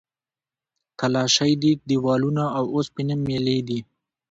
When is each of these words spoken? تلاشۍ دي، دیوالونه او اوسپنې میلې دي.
تلاشۍ 0.99 1.51
دي، 1.61 1.71
دیوالونه 1.87 2.43
او 2.57 2.65
اوسپنې 2.75 3.15
میلې 3.25 3.57
دي. 3.67 3.79